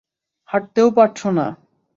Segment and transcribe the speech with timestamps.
[0.49, 1.45] হাঁটতেও পারছ না।